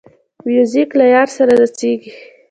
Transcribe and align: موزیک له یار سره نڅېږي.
موزیک 0.43 0.89
له 0.99 1.05
یار 1.15 1.29
سره 1.37 1.51
نڅېږي. 1.59 2.11